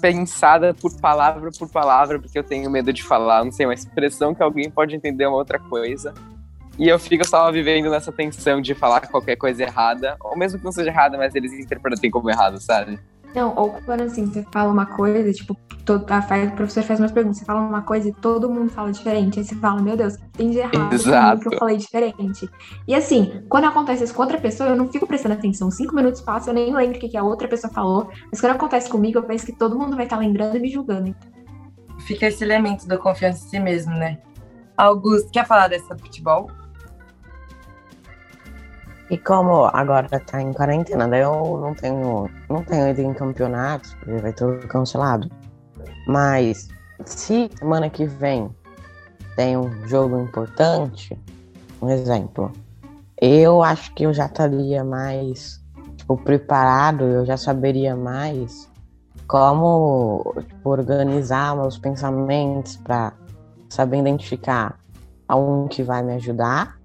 [0.00, 4.34] pensada por palavra por palavra, porque eu tenho medo de falar, não sei, uma expressão
[4.34, 6.14] que alguém pode entender uma outra coisa.
[6.78, 10.64] E eu fico só vivendo nessa tensão de falar qualquer coisa errada, ou mesmo que
[10.64, 12.98] não seja errada, mas eles interpretem como errado, sabe?
[13.34, 17.00] Não, ou quando assim, você fala uma coisa, tipo, todo, a, faz, o professor faz
[17.00, 19.38] umas perguntas, você fala uma coisa e todo mundo fala diferente.
[19.38, 21.40] Aí você fala, meu Deus, tem de errado Exato.
[21.40, 22.48] que eu falei diferente.
[22.86, 25.70] E assim, quando acontece isso com outra pessoa, eu não fico prestando atenção.
[25.70, 28.08] Cinco minutos passam, eu nem lembro o que, que a outra pessoa falou.
[28.30, 31.14] Mas quando acontece comigo, eu penso que todo mundo vai estar lembrando e me julgando.
[32.00, 34.18] Fica esse elemento da confiança em si mesmo, né?
[34.76, 36.50] Augusto, quer falar dessa futebol?
[39.10, 44.16] E como agora tá em quarentena, eu não tenho, não tenho ido em campeonatos, porque
[44.18, 45.28] vai tudo cancelado.
[46.06, 46.68] Mas
[47.04, 48.48] se semana que vem
[49.34, 51.18] tem um jogo importante,
[51.82, 52.52] um exemplo,
[53.20, 55.60] eu acho que eu já estaria mais
[55.96, 58.70] tipo, preparado, eu já saberia mais
[59.26, 63.12] como tipo, organizar meus pensamentos para
[63.68, 64.78] saber identificar
[65.28, 65.34] a
[65.68, 66.79] que vai me ajudar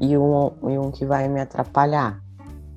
[0.00, 2.20] e um, e um que vai me atrapalhar.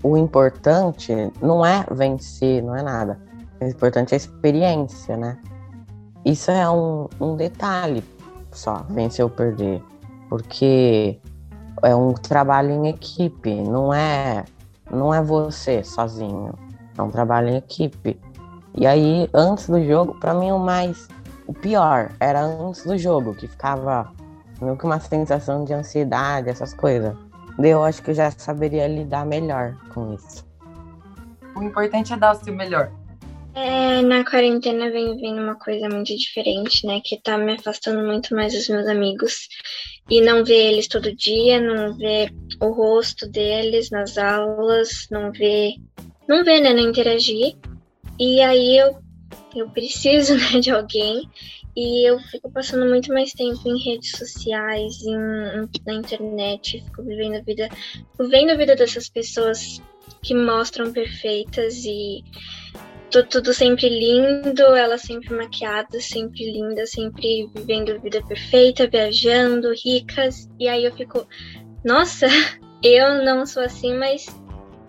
[0.04, 3.20] O importante não é vencer, não é nada.
[3.62, 5.38] O importante é a experiência, né?
[6.24, 8.04] Isso é um, um detalhe
[8.52, 9.82] só, vencer ou perder.
[10.30, 11.20] porque
[11.84, 14.44] é um trabalho em equipe, não é
[14.92, 16.54] não é você sozinho,
[16.98, 18.20] é um trabalho em equipe.
[18.76, 21.08] E aí, antes do jogo, para mim o mais
[21.50, 24.12] o pior era antes do jogo, que ficava
[24.62, 27.16] meio que uma sensação de ansiedade, essas coisas.
[27.58, 30.48] Eu acho que eu já saberia lidar melhor com isso.
[31.56, 32.92] O importante é dar o seu melhor.
[33.54, 37.02] É, na quarentena vem vindo uma coisa muito diferente, né?
[37.04, 39.48] Que tá me afastando muito mais dos meus amigos.
[40.10, 45.74] E não ver eles todo dia, não ver o rosto deles nas aulas, não ver.
[46.28, 46.74] Não ver, né?
[46.74, 47.56] Não interagir.
[48.18, 48.98] E aí eu,
[49.56, 51.28] eu preciso né, de alguém.
[51.82, 55.16] E eu fico passando muito mais tempo em redes sociais, em,
[55.86, 57.70] na internet, fico vivendo a vida,
[58.20, 59.82] vendo a vida dessas pessoas
[60.22, 62.22] que mostram perfeitas e
[63.30, 70.50] tudo, sempre lindo, ela sempre maquiada, sempre linda, sempre vivendo a vida perfeita, viajando, ricas.
[70.60, 71.26] E aí eu fico,
[71.86, 72.28] nossa,
[72.84, 74.26] eu não sou assim, mas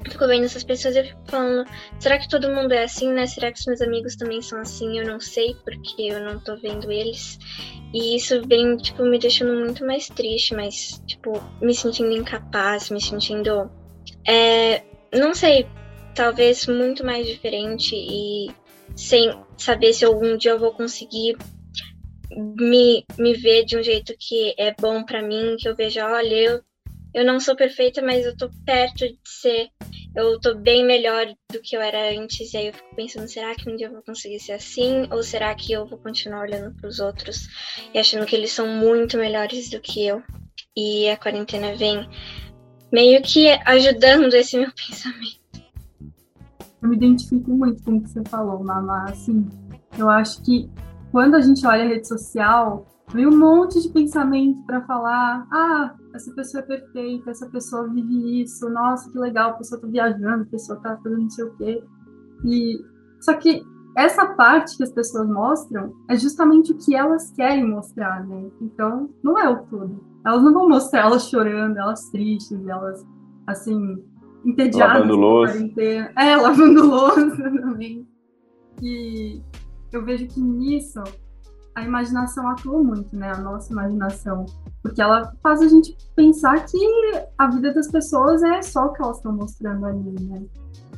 [0.09, 3.27] fico vendo essas pessoas e eu fico falando, será que todo mundo é assim, né?
[3.27, 4.99] Será que os meus amigos também são assim?
[4.99, 7.39] Eu não sei, porque eu não tô vendo eles.
[7.93, 13.01] E isso vem, tipo, me deixando muito mais triste, mas, tipo, me sentindo incapaz, me
[13.01, 13.71] sentindo.
[14.27, 14.83] É,
[15.13, 15.67] não sei,
[16.15, 18.51] talvez muito mais diferente e
[18.95, 21.37] sem saber se algum dia eu vou conseguir
[22.37, 26.35] me, me ver de um jeito que é bom para mim, que eu veja, olha,
[26.35, 26.61] eu,
[27.15, 29.69] eu não sou perfeita, mas eu tô perto de ser,
[30.15, 33.55] eu tô bem melhor do que eu era antes, e aí eu fico pensando, será
[33.55, 35.09] que um dia eu vou conseguir ser assim?
[35.11, 37.49] Ou será que eu vou continuar olhando para os outros
[37.93, 40.23] e achando que eles são muito melhores do que eu?
[40.77, 42.09] E a quarentena vem
[42.93, 45.41] meio que ajudando esse meu pensamento
[46.83, 49.05] eu me identifico muito com o que você falou, Mama.
[49.05, 49.49] Assim,
[49.99, 50.71] eu acho que
[51.13, 55.95] quando a gente olha a rede social, vem um monte de pensamento para falar: ah,
[56.15, 60.43] essa pessoa é perfeita, essa pessoa vive isso, nossa, que legal, a pessoa tá viajando,
[60.43, 61.85] a pessoa tá fazendo não sei o quê.
[62.45, 62.85] E
[63.21, 63.63] só que
[63.97, 68.51] essa parte que as pessoas mostram é justamente o que elas querem mostrar, né?
[68.61, 70.05] Então, não é o tudo.
[70.25, 73.05] Elas não vão mostrar elas chorando, elas tristes, elas
[73.47, 74.03] assim,
[74.45, 75.59] entediadas lavando louça.
[76.17, 78.07] É, lavando louça também.
[78.83, 79.43] E
[79.93, 81.03] eu vejo que nisso
[81.75, 83.33] a imaginação atua muito, né?
[83.33, 84.47] A nossa imaginação.
[84.83, 86.79] Porque ela faz a gente pensar que
[87.37, 90.43] a vida das pessoas é só o que elas estão mostrando ali, né?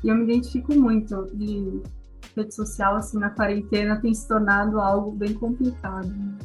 [0.05, 1.83] E eu me identifico muito de
[2.37, 6.07] rede social, assim, na quarentena tem se tornado algo bem complicado.
[6.07, 6.39] Né?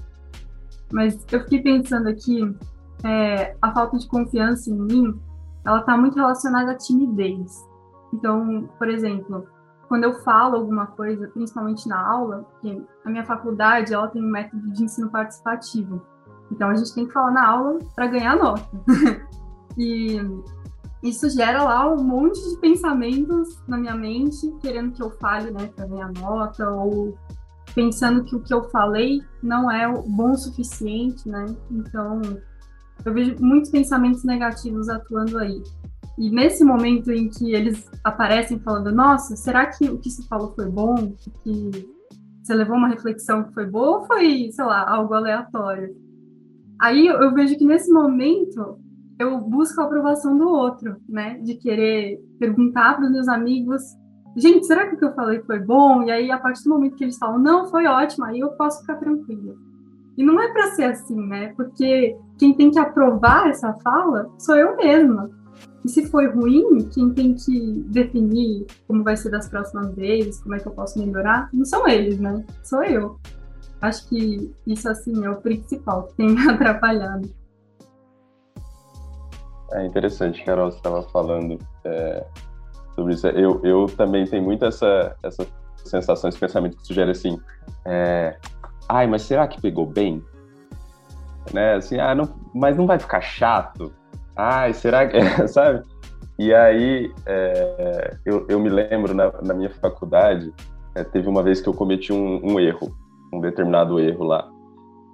[0.92, 2.56] Mas eu fiquei pensando aqui,
[3.04, 5.20] é, a falta de confiança em mim
[5.66, 7.68] ela está muito relacionada à timidez.
[8.14, 9.46] Então, por exemplo,
[9.90, 12.46] quando eu falo alguma coisa, principalmente na aula,
[13.04, 16.02] a minha faculdade ela tem um método de ensino participativo.
[16.52, 18.68] Então a gente tem que falar na aula para ganhar nota.
[19.78, 20.20] e
[21.04, 25.70] isso gera lá um monte de pensamentos na minha mente, querendo que eu fale, né,
[25.76, 27.18] para ganhar nota ou
[27.76, 31.46] pensando que o que eu falei não é bom o suficiente, né?
[31.70, 32.22] Então,
[33.06, 35.62] eu vejo muitos pensamentos negativos atuando aí.
[36.18, 40.54] E nesse momento em que eles aparecem falando, nossa, será que o que se falou
[40.56, 41.14] foi bom?
[41.44, 41.70] Que
[42.42, 45.96] você levou uma reflexão que foi boa ou foi, sei lá, algo aleatório?
[46.80, 48.78] Aí eu vejo que nesse momento
[49.20, 51.40] eu busco a aprovação do outro, né?
[51.44, 53.82] De querer perguntar para os meus amigos,
[54.36, 56.04] gente, será que o que eu falei foi bom?
[56.04, 58.82] E aí, a partir do momento que eles falam, não, foi ótimo, aí eu posso
[58.82, 59.56] ficar tranquila.
[60.18, 61.54] E não é para ser assim, né?
[61.56, 65.30] Porque quem tem que aprovar essa fala sou eu mesma.
[65.86, 70.56] E se foi ruim, quem tem que definir como vai ser das próximas vezes, como
[70.56, 72.44] é que eu posso melhorar, não são eles, né?
[72.64, 73.20] Sou eu.
[73.82, 77.30] Acho que isso, assim, é o principal que tem me atrapalhado.
[79.72, 82.26] É interessante, Carol, você estava falando é,
[82.96, 83.28] sobre isso.
[83.28, 85.46] Eu, eu também tenho muito essa, essa
[85.84, 87.40] sensação, esse pensamento que sugere assim,
[87.86, 88.38] é,
[88.88, 90.24] ai, mas será que pegou bem?
[91.54, 91.76] Né?
[91.76, 93.94] Assim, ah, não, mas não vai ficar chato?
[94.36, 95.18] Ai, será que.
[95.48, 95.84] Sabe?
[96.40, 100.54] E aí, é, eu, eu me lembro na, na minha faculdade,
[100.94, 102.96] é, teve uma vez que eu cometi um, um erro,
[103.34, 104.50] um determinado erro lá.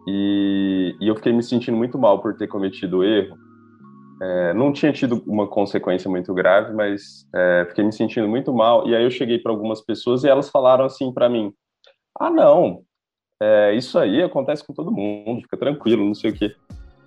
[0.08, 3.38] E, e, eu fiquei me sentindo muito mal por ter cometido o erro.
[4.22, 8.88] É, não tinha tido uma consequência muito grave, mas é, fiquei me sentindo muito mal.
[8.88, 11.54] E aí eu cheguei para algumas pessoas e elas falaram assim para mim:
[12.20, 12.84] Ah, não,
[13.42, 16.56] é, isso aí acontece com todo mundo, fica tranquilo, não sei o quê.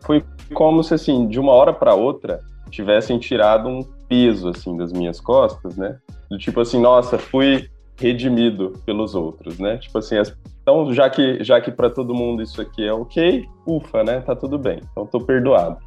[0.04, 2.40] Foi como se, assim, de uma hora para outra,
[2.70, 5.98] tivessem tirado um peso, assim, das minhas costas, né?
[6.30, 9.78] Do tipo assim, nossa, fui redimido pelos outros, né?
[9.78, 13.48] Tipo assim, as, Então, já que, já que para todo mundo isso aqui é ok,
[13.64, 14.20] ufa, né?
[14.20, 14.80] Tá tudo bem.
[14.90, 15.78] Então, tô perdoado.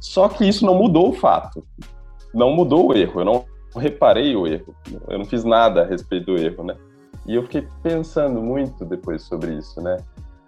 [0.00, 1.64] Só que isso não mudou o fato.
[2.34, 3.20] Não mudou o erro.
[3.20, 3.44] Eu não
[3.76, 4.74] reparei o erro.
[5.08, 6.74] Eu não fiz nada a respeito do erro, né?
[7.24, 9.98] E eu fiquei pensando muito depois sobre isso, né?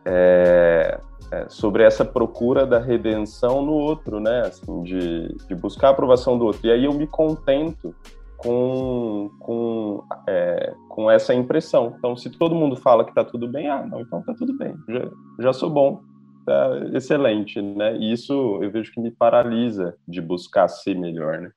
[0.04, 0.98] É,
[1.30, 4.48] é, sobre essa procura da redenção no outro, né?
[4.48, 6.66] Assim, de, de buscar a aprovação do outro.
[6.66, 7.94] E aí eu me contento
[8.38, 11.94] com, com, é, com essa impressão.
[11.98, 14.74] Então, se todo mundo fala que está tudo bem, ah, não, então está tudo bem,
[14.88, 16.00] já, já sou bom,
[16.46, 17.96] tá excelente, né?
[17.96, 21.50] E isso eu vejo que me paralisa de buscar ser melhor, né?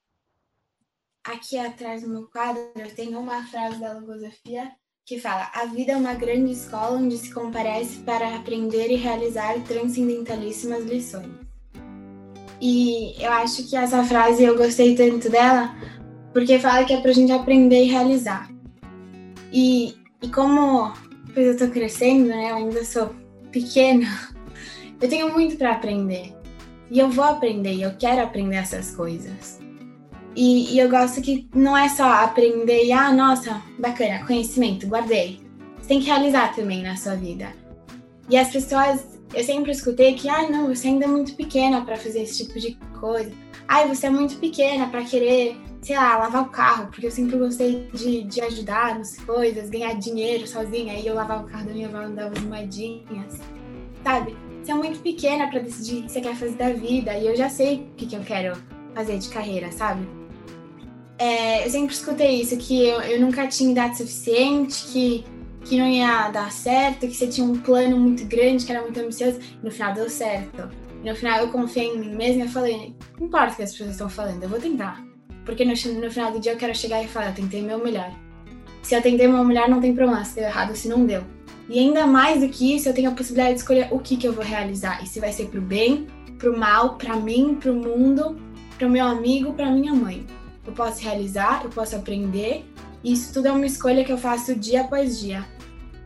[1.24, 2.64] Aqui atrás do meu quadro
[2.96, 4.72] tem uma frase da logosofia
[5.06, 9.54] que fala: A vida é uma grande escola onde se comparece para aprender e realizar
[9.66, 11.32] transcendentalíssimas lições.
[12.60, 15.76] E eu acho que essa frase eu gostei tanto dela
[16.34, 18.50] porque fala que é pra gente aprender e realizar.
[19.52, 20.94] E, e como
[21.34, 22.52] pois eu tô crescendo, né?
[22.52, 23.14] Eu ainda sou
[23.52, 24.08] pequena,
[25.02, 26.34] eu tenho muito para aprender.
[26.90, 29.60] E eu vou aprender, eu quero aprender essas coisas.
[30.36, 35.42] E, e, eu gosto que não é só aprender e, ah, nossa, bacana, conhecimento, guardei.
[35.78, 37.54] Você tem que realizar também na sua vida.
[38.30, 41.98] E as pessoas, eu sempre escutei que, ah, não, você ainda é muito pequena para
[41.98, 43.32] fazer esse tipo de coisa.
[43.68, 47.38] Ai, você é muito pequena para querer sei lá, lavar o carro, porque eu sempre
[47.38, 50.94] gostei de, de ajudar nas coisas, ganhar dinheiro sozinha.
[50.94, 53.40] Aí eu lavava o carro da minha avó, andava as moedinhas,
[54.04, 54.36] sabe?
[54.64, 57.36] Você é muito pequena para decidir o que você quer fazer da vida e eu
[57.36, 58.56] já sei o que, que eu quero
[58.94, 60.08] fazer de carreira, sabe?
[61.18, 65.26] É, eu sempre escutei isso, que eu, eu nunca tinha idade suficiente, que,
[65.66, 69.00] que não ia dar certo, que você tinha um plano muito grande, que era muito
[69.00, 70.70] ambicioso, e no final deu certo.
[71.04, 73.92] No final eu confiei em mim mesma e falei, não importa o que as pessoas
[73.92, 75.11] estão falando, eu vou tentar.
[75.46, 78.12] Porque no, no final do dia eu quero chegar e falar, eu tentei meu melhor.
[78.82, 81.24] Se eu tentei meu melhor, não tem problema se deu errado, se não deu.
[81.70, 84.28] E ainda mais do que isso, eu tenho a possibilidade de escolher o que, que
[84.28, 85.02] eu vou realizar.
[85.04, 88.36] E se vai ser pro bem, pro mal, para mim, pro mundo,
[88.78, 90.26] pro meu amigo, pra minha mãe.
[90.66, 92.66] Eu posso realizar, eu posso aprender.
[93.04, 95.46] E isso tudo é uma escolha que eu faço dia após dia.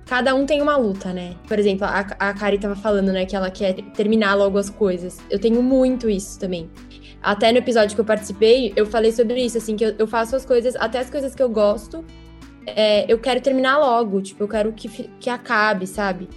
[0.06, 1.36] Cada um tem uma luta, né?
[1.48, 5.17] Por exemplo, a, a Kari tava falando, né, que ela quer terminar logo as coisas.
[5.32, 6.69] Eu tenho muito isso também.
[7.21, 10.36] Até no episódio que eu participei, eu falei sobre isso, assim, que eu, eu faço
[10.36, 12.06] as coisas, até as coisas que eu gosto,
[12.67, 14.88] é, eu quero terminar logo, tipo, eu quero que,
[15.19, 16.30] que acabe, sabe?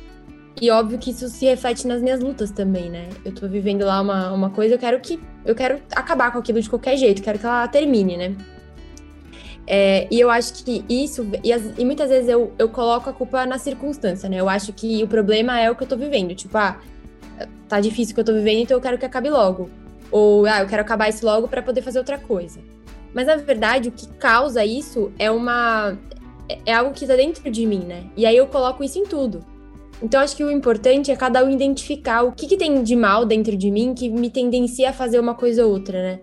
[0.60, 3.08] E óbvio que isso se reflete nas minhas lutas também, né?
[3.24, 5.20] Eu tô vivendo lá uma, uma coisa, eu quero que.
[5.44, 8.36] Eu quero acabar com aquilo de qualquer jeito, quero que ela termine, né?
[9.66, 13.12] É, e eu acho que isso, e, as, e, muitas vezes eu, eu coloco a
[13.12, 14.40] culpa na circunstância, né?
[14.40, 16.34] Eu acho que o problema é o que eu tô vivendo.
[16.34, 16.78] Tipo, ah,
[17.68, 19.70] tá difícil o que eu tô vivendo, então eu quero que acabe logo.
[20.10, 22.60] Ou, ah, eu quero acabar isso logo para poder fazer outra coisa.
[23.14, 25.96] Mas na verdade, o que causa isso é uma.
[26.64, 28.04] É algo que tá dentro de mim, né?
[28.16, 29.44] E aí eu coloco isso em tudo.
[30.02, 33.26] Então acho que o importante é cada um identificar o que, que tem de mal
[33.26, 36.20] dentro de mim que me tendencia a fazer uma coisa ou outra, né?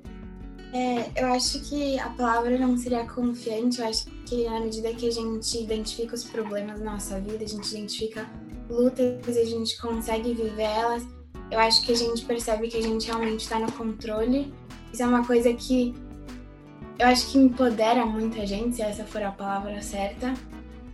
[0.73, 5.07] É, eu acho que a palavra não seria confiante, eu acho que à medida que
[5.07, 8.29] a gente identifica os problemas da nossa vida, a gente identifica
[8.69, 11.03] lutas e a gente consegue viver elas,
[11.51, 14.53] eu acho que a gente percebe que a gente realmente está no controle.
[14.91, 15.93] Isso é uma coisa que
[16.97, 20.33] eu acho que empodera muita gente, se essa for a palavra certa.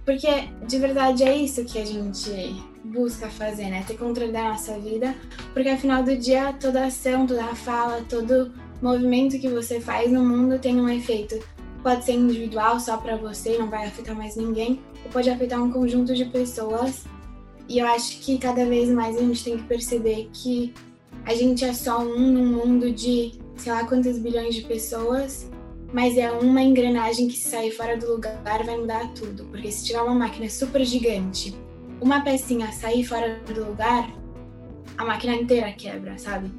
[0.04, 2.32] Porque de verdade é isso que a gente
[2.84, 3.84] busca fazer, né?
[3.88, 5.16] Ter controle da nossa vida.
[5.54, 10.60] Porque afinal do dia, toda ação, toda fala, todo movimento que você faz no mundo
[10.60, 11.40] tem um efeito.
[11.84, 15.72] Pode ser individual, só para você, não vai afetar mais ninguém, ou pode afetar um
[15.72, 17.06] conjunto de pessoas
[17.67, 20.74] e eu acho que cada vez mais a gente tem que perceber que
[21.26, 25.50] a gente é só um num mundo de sei lá quantas bilhões de pessoas,
[25.93, 29.45] mas é uma engrenagem que se sair fora do lugar vai mudar tudo.
[29.45, 31.56] Porque se tiver uma máquina super gigante,
[32.00, 34.12] uma pecinha sair fora do lugar,
[34.97, 36.50] a máquina inteira quebra, sabe?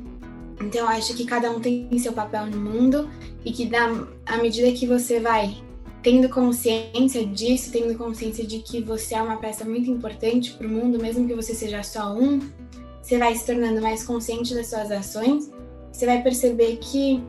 [0.61, 3.11] Então eu acho que cada um tem seu papel no mundo
[3.45, 5.57] e que na, à medida que você vai
[6.03, 10.71] tendo consciência disso, tendo consciência de que você é uma peça muito importante para o
[10.71, 12.41] mundo, mesmo que você seja só um,
[13.00, 15.50] você vai se tornando mais consciente das suas ações,
[15.92, 17.23] você vai perceber que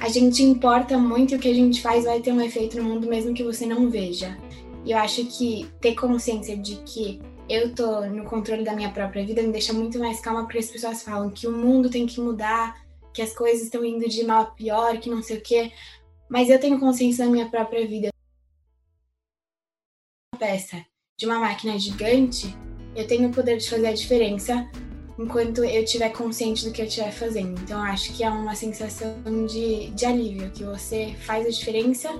[0.00, 2.84] a gente importa muito e o que a gente faz vai ter um efeito no
[2.84, 4.36] mundo, mesmo que você não veja.
[4.84, 9.24] E eu acho que ter consciência de que eu tô no controle da minha própria
[9.24, 12.20] vida me deixa muito mais calma, porque as pessoas falam que o mundo tem que
[12.20, 12.82] mudar,
[13.12, 15.70] que as coisas estão indo de mal a pior, que não sei o quê
[16.34, 18.08] mas eu tenho consciência da minha própria vida.
[20.34, 20.84] Uma peça
[21.16, 22.52] de uma máquina gigante,
[22.96, 24.68] eu tenho o poder de fazer a diferença
[25.16, 27.60] enquanto eu estiver consciente do que eu estiver fazendo.
[27.60, 29.14] Então, acho que é uma sensação
[29.46, 32.10] de, de alívio, que você faz a diferença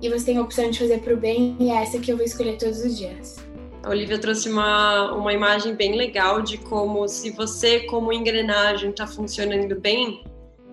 [0.00, 2.16] e você tem a opção de fazer para o bem, e é essa que eu
[2.16, 3.36] vou escolher todos os dias.
[3.82, 9.06] A Olivia trouxe uma, uma imagem bem legal de como, se você, como engrenagem, está
[9.06, 10.24] funcionando bem,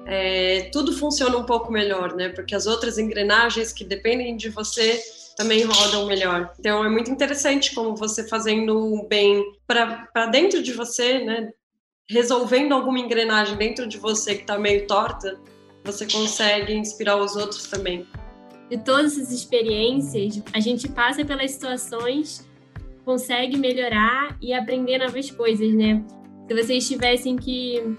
[0.06, 2.30] é, tudo funciona um pouco melhor, né?
[2.30, 5.02] Porque as outras engrenagens que dependem de você
[5.36, 6.54] também rodam melhor.
[6.60, 11.52] Então é muito interessante como você fazendo bem para dentro de você, né?
[12.08, 15.40] Resolvendo alguma engrenagem dentro de você que está meio torta,
[15.84, 18.08] você consegue inspirar os outros também.
[18.70, 22.48] De todas essas experiências, a gente passa pelas situações
[23.06, 26.04] consegue melhorar e aprender novas coisas, né?
[26.48, 27.96] Se vocês tivessem que,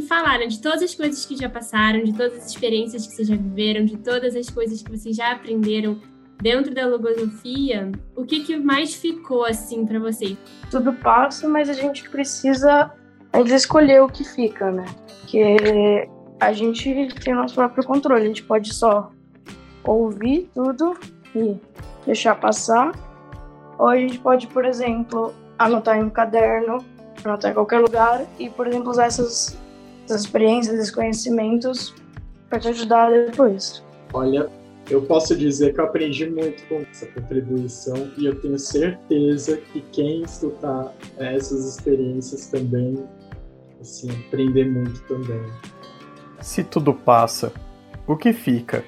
[0.00, 3.14] que falar né, de todas as coisas que já passaram, de todas as experiências que
[3.14, 6.00] vocês já viveram, de todas as coisas que vocês já aprenderam
[6.40, 10.36] dentro da logosofia, o que, que mais ficou assim para vocês?
[10.70, 12.92] Tudo passa, mas a gente precisa
[13.32, 14.84] ainda escolher o que fica, né?
[15.20, 19.10] Porque a gente tem nosso próprio controle, a gente pode só
[19.84, 20.96] ouvir tudo
[21.34, 21.56] e
[22.06, 22.92] deixar passar,
[23.76, 26.84] ou a gente pode, por exemplo, anotar em um caderno,
[27.24, 29.58] anotar em qualquer lugar e, por exemplo, usar essas,
[30.08, 31.94] essas experiências, esses conhecimentos
[32.48, 33.84] para te ajudar depois.
[34.12, 34.48] Olha,
[34.90, 39.82] eu posso dizer que eu aprendi muito com essa contribuição e eu tenho certeza que
[39.92, 42.96] quem estudar essas experiências também,
[43.80, 45.42] assim, aprender muito também.
[46.40, 47.52] Se tudo passa,
[48.06, 48.82] o que fica?